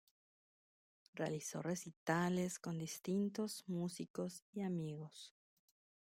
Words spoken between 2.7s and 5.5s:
distintos músicos amigos.